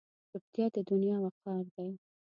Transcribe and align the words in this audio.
چوپتیا، 0.29 0.65
د 0.75 0.77
دنیا 0.89 1.17
وقار 1.25 1.63
دی. 1.75 1.91